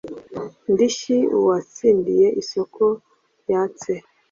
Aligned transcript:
ndishyi 0.71 1.17
uwatsindiye 1.37 2.27
isoko 2.41 2.83
yatse 3.51 3.91